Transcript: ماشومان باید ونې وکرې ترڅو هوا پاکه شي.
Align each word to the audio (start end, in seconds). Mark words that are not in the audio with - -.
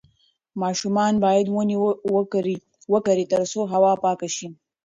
ماشومان 0.61 1.13
باید 1.25 1.47
ونې 1.49 1.77
وکرې 2.95 3.25
ترڅو 3.31 3.61
هوا 3.73 3.93
پاکه 4.03 4.27
شي. 4.35 4.47